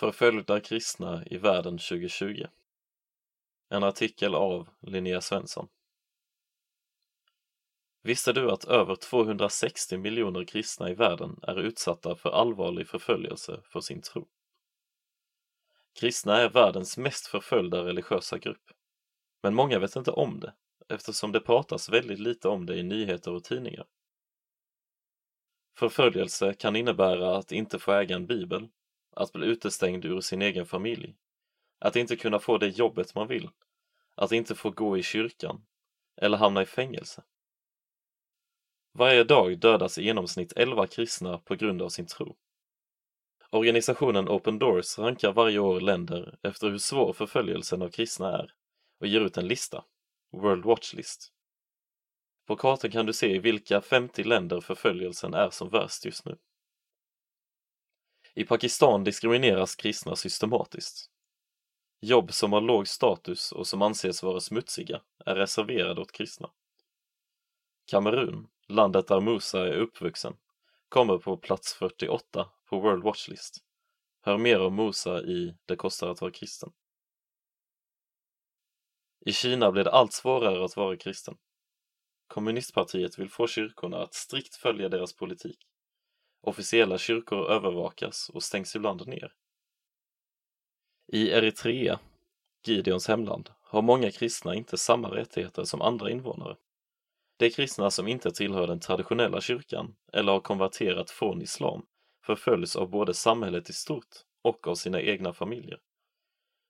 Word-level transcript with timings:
Förföljda 0.00 0.60
kristna 0.60 1.24
i 1.26 1.38
världen 1.38 1.78
2020 1.78 2.46
En 3.68 3.82
artikel 3.82 4.34
av 4.34 4.68
Linnea 4.80 5.20
Svensson 5.20 5.68
Visste 8.02 8.32
du 8.32 8.50
att 8.50 8.64
över 8.64 8.94
260 8.94 9.98
miljoner 9.98 10.44
kristna 10.44 10.90
i 10.90 10.94
världen 10.94 11.38
är 11.42 11.60
utsatta 11.60 12.16
för 12.16 12.30
allvarlig 12.30 12.88
förföljelse 12.88 13.60
för 13.64 13.80
sin 13.80 14.02
tro? 14.02 14.28
Kristna 16.00 16.36
är 16.36 16.50
världens 16.50 16.98
mest 16.98 17.26
förföljda 17.26 17.84
religiösa 17.84 18.38
grupp. 18.38 18.70
Men 19.42 19.54
många 19.54 19.78
vet 19.78 19.96
inte 19.96 20.10
om 20.10 20.40
det 20.40 20.54
eftersom 20.88 21.32
det 21.32 21.40
pratas 21.40 21.88
väldigt 21.88 22.20
lite 22.20 22.48
om 22.48 22.66
det 22.66 22.76
i 22.76 22.82
nyheter 22.82 23.32
och 23.32 23.44
tidningar. 23.44 23.86
Förföljelse 25.78 26.54
kan 26.54 26.76
innebära 26.76 27.36
att 27.36 27.52
inte 27.52 27.78
få 27.78 27.92
äga 27.92 28.16
en 28.16 28.26
bibel, 28.26 28.68
att 29.10 29.32
bli 29.32 29.46
utestängd 29.46 30.04
ur 30.04 30.20
sin 30.20 30.42
egen 30.42 30.66
familj, 30.66 31.14
att 31.78 31.96
inte 31.96 32.16
kunna 32.16 32.38
få 32.38 32.58
det 32.58 32.68
jobbet 32.68 33.14
man 33.14 33.28
vill, 33.28 33.50
att 34.14 34.32
inte 34.32 34.54
få 34.54 34.70
gå 34.70 34.98
i 34.98 35.02
kyrkan 35.02 35.66
eller 36.16 36.38
hamna 36.38 36.62
i 36.62 36.66
fängelse. 36.66 37.22
Varje 38.92 39.24
dag 39.24 39.58
dödas 39.58 39.98
i 39.98 40.04
genomsnitt 40.04 40.52
11 40.56 40.86
kristna 40.86 41.38
på 41.38 41.54
grund 41.54 41.82
av 41.82 41.88
sin 41.88 42.06
tro. 42.06 42.36
Organisationen 43.50 44.28
Open 44.28 44.58
Doors 44.58 44.98
rankar 44.98 45.32
varje 45.32 45.58
år 45.58 45.80
länder 45.80 46.38
efter 46.42 46.70
hur 46.70 46.78
svår 46.78 47.12
förföljelsen 47.12 47.82
av 47.82 47.88
kristna 47.88 48.38
är 48.38 48.52
och 49.00 49.06
ger 49.06 49.20
ut 49.20 49.36
en 49.36 49.48
lista, 49.48 49.84
World 50.32 50.64
Watch 50.64 50.94
List. 50.94 51.32
På 52.46 52.56
kartan 52.56 52.90
kan 52.90 53.06
du 53.06 53.12
se 53.12 53.34
i 53.34 53.38
vilka 53.38 53.80
50 53.80 54.24
länder 54.24 54.60
förföljelsen 54.60 55.34
är 55.34 55.50
som 55.50 55.68
värst 55.68 56.04
just 56.04 56.24
nu. 56.24 56.36
I 58.40 58.44
Pakistan 58.44 59.04
diskrimineras 59.04 59.76
kristna 59.76 60.16
systematiskt. 60.16 61.10
Jobb 62.00 62.32
som 62.32 62.52
har 62.52 62.60
låg 62.60 62.88
status 62.88 63.52
och 63.52 63.66
som 63.66 63.82
anses 63.82 64.22
vara 64.22 64.40
smutsiga 64.40 65.02
är 65.26 65.34
reserverade 65.34 66.00
åt 66.00 66.12
kristna. 66.12 66.50
Kamerun, 67.90 68.48
landet 68.68 69.08
där 69.08 69.20
Musa 69.20 69.68
är 69.68 69.72
uppvuxen, 69.72 70.36
kommer 70.88 71.18
på 71.18 71.36
plats 71.36 71.74
48 71.74 72.50
på 72.68 72.80
World 72.80 73.04
Watch 73.04 73.28
List. 73.28 73.64
Hör 74.20 74.38
mer 74.38 74.60
om 74.60 74.76
Musa 74.76 75.22
i 75.22 75.54
Det 75.66 75.76
kostar 75.76 76.08
att 76.08 76.20
vara 76.20 76.32
kristen. 76.32 76.72
I 79.26 79.32
Kina 79.32 79.72
blir 79.72 79.84
det 79.84 79.92
allt 79.92 80.12
svårare 80.12 80.64
att 80.64 80.76
vara 80.76 80.96
kristen. 80.96 81.36
Kommunistpartiet 82.26 83.18
vill 83.18 83.30
få 83.30 83.46
kyrkorna 83.46 84.02
att 84.02 84.14
strikt 84.14 84.54
följa 84.54 84.88
deras 84.88 85.16
politik. 85.16 85.66
Officiella 86.40 86.98
kyrkor 86.98 87.50
övervakas 87.50 88.28
och 88.28 88.42
stängs 88.42 88.76
ibland 88.76 89.06
ner. 89.06 89.32
I 91.12 91.30
Eritrea, 91.30 92.00
Gideons 92.64 93.08
hemland, 93.08 93.50
har 93.62 93.82
många 93.82 94.10
kristna 94.10 94.54
inte 94.54 94.78
samma 94.78 95.08
rättigheter 95.10 95.64
som 95.64 95.82
andra 95.82 96.10
invånare. 96.10 96.56
De 97.36 97.50
kristna 97.50 97.90
som 97.90 98.08
inte 98.08 98.30
tillhör 98.30 98.66
den 98.66 98.80
traditionella 98.80 99.40
kyrkan 99.40 99.96
eller 100.12 100.32
har 100.32 100.40
konverterat 100.40 101.10
från 101.10 101.42
islam 101.42 101.86
förföljs 102.26 102.76
av 102.76 102.90
både 102.90 103.14
samhället 103.14 103.70
i 103.70 103.72
stort 103.72 104.24
och 104.42 104.66
av 104.66 104.74
sina 104.74 105.00
egna 105.00 105.32
familjer. 105.32 105.80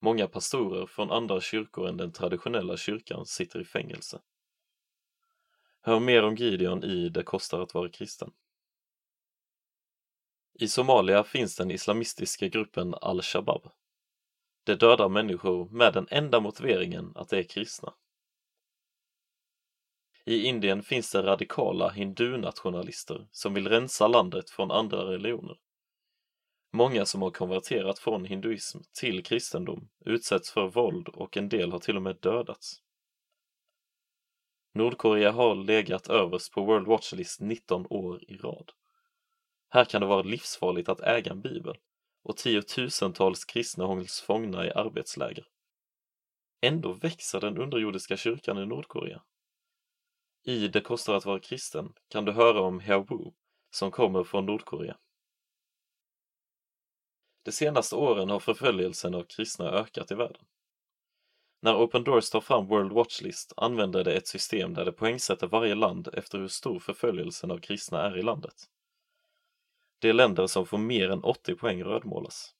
Många 0.00 0.28
pastorer 0.28 0.86
från 0.86 1.10
andra 1.10 1.40
kyrkor 1.40 1.88
än 1.88 1.96
den 1.96 2.12
traditionella 2.12 2.76
kyrkan 2.76 3.26
sitter 3.26 3.60
i 3.60 3.64
fängelse. 3.64 4.20
Hör 5.80 6.00
mer 6.00 6.22
om 6.22 6.34
Gideon 6.34 6.84
i 6.84 7.08
Det 7.08 7.22
kostar 7.22 7.60
att 7.60 7.74
vara 7.74 7.88
kristen. 7.88 8.32
I 10.60 10.68
Somalia 10.68 11.24
finns 11.24 11.56
den 11.56 11.70
islamistiska 11.70 12.48
gruppen 12.48 12.94
al-Shabab. 12.94 13.70
De 14.64 14.74
dödar 14.74 15.08
människor 15.08 15.68
med 15.68 15.92
den 15.92 16.06
enda 16.10 16.40
motiveringen 16.40 17.12
att 17.14 17.28
de 17.28 17.38
är 17.38 17.42
kristna. 17.42 17.94
I 20.24 20.44
Indien 20.44 20.82
finns 20.82 21.12
det 21.12 21.22
radikala 21.22 21.90
hindunationalister 21.90 23.28
som 23.30 23.54
vill 23.54 23.68
rensa 23.68 24.08
landet 24.08 24.50
från 24.50 24.70
andra 24.70 25.04
religioner. 25.04 25.56
Många 26.72 27.06
som 27.06 27.22
har 27.22 27.30
konverterat 27.30 27.98
från 27.98 28.24
hinduism 28.24 28.78
till 29.00 29.24
kristendom 29.24 29.88
utsätts 30.04 30.50
för 30.50 30.68
våld 30.68 31.08
och 31.08 31.36
en 31.36 31.48
del 31.48 31.72
har 31.72 31.78
till 31.78 31.96
och 31.96 32.02
med 32.02 32.16
dödats. 32.20 32.80
Nordkorea 34.74 35.32
har 35.32 35.54
legat 35.54 36.08
överst 36.08 36.52
på 36.52 36.64
World 36.64 36.86
Watch 36.86 37.12
List 37.12 37.40
19 37.40 37.86
år 37.90 38.24
i 38.30 38.36
rad. 38.36 38.70
Här 39.74 39.84
kan 39.84 40.00
det 40.00 40.06
vara 40.06 40.22
livsfarligt 40.22 40.88
att 40.88 41.00
äga 41.00 41.30
en 41.30 41.40
bibel 41.40 41.76
och 42.22 42.36
tiotusentals 42.36 43.44
kristna 43.44 43.84
hålls 43.84 44.20
fångna 44.20 44.66
i 44.66 44.70
arbetsläger. 44.70 45.46
Ändå 46.60 46.92
växer 46.92 47.40
den 47.40 47.58
underjordiska 47.58 48.16
kyrkan 48.16 48.58
i 48.58 48.66
Nordkorea. 48.66 49.22
I 50.44 50.68
Det 50.68 50.80
kostar 50.80 51.14
att 51.14 51.24
vara 51.24 51.40
kristen 51.40 51.92
kan 52.08 52.24
du 52.24 52.32
höra 52.32 52.60
om 52.60 52.80
Hyawu 52.80 53.32
som 53.70 53.90
kommer 53.90 54.24
från 54.24 54.46
Nordkorea. 54.46 54.96
De 57.44 57.52
senaste 57.52 57.96
åren 57.96 58.30
har 58.30 58.40
förföljelsen 58.40 59.14
av 59.14 59.22
kristna 59.22 59.70
ökat 59.70 60.10
i 60.10 60.14
världen. 60.14 60.44
När 61.60 61.84
Open 61.84 62.04
Doors 62.04 62.30
tar 62.30 62.40
fram 62.40 62.66
World 62.66 62.92
Watch 62.92 63.22
List 63.22 63.52
använder 63.56 64.04
det 64.04 64.16
ett 64.16 64.28
system 64.28 64.74
där 64.74 64.84
det 64.84 64.92
poängsätter 64.92 65.46
varje 65.46 65.74
land 65.74 66.08
efter 66.12 66.38
hur 66.38 66.48
stor 66.48 66.78
förföljelsen 66.78 67.50
av 67.50 67.58
kristna 67.58 68.02
är 68.02 68.18
i 68.18 68.22
landet. 68.22 68.68
De 70.04 70.12
länder 70.12 70.46
som 70.46 70.66
får 70.66 70.78
mer 70.78 71.10
än 71.10 71.24
80 71.24 71.54
poäng 71.54 71.84
rödmålas. 71.84 72.54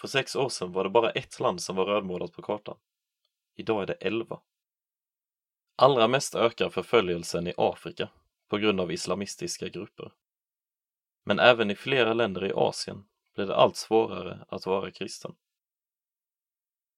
För 0.00 0.08
sex 0.08 0.36
år 0.36 0.48
sedan 0.48 0.72
var 0.72 0.84
det 0.84 0.90
bara 0.90 1.10
ett 1.10 1.40
land 1.40 1.62
som 1.62 1.76
var 1.76 1.84
rödmålat 1.84 2.32
på 2.32 2.42
kartan. 2.42 2.76
Idag 3.56 3.82
är 3.82 3.86
det 3.86 3.92
11. 3.92 4.40
Allra 5.76 6.08
mest 6.08 6.34
ökar 6.34 6.70
förföljelsen 6.70 7.46
i 7.46 7.54
Afrika 7.56 8.08
på 8.48 8.58
grund 8.58 8.80
av 8.80 8.92
islamistiska 8.92 9.68
grupper. 9.68 10.12
Men 11.24 11.38
även 11.38 11.70
i 11.70 11.74
flera 11.74 12.14
länder 12.14 12.44
i 12.44 12.52
Asien 12.54 13.04
blir 13.34 13.46
det 13.46 13.56
allt 13.56 13.76
svårare 13.76 14.46
att 14.48 14.66
vara 14.66 14.90
kristen. 14.90 15.34